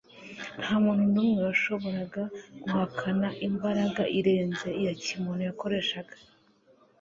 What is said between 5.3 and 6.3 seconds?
yakoreshaga.